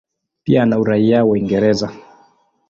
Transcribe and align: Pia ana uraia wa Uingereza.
Pia 0.43 0.63
ana 0.63 0.79
uraia 0.79 1.23
wa 1.23 1.31
Uingereza. 1.31 1.91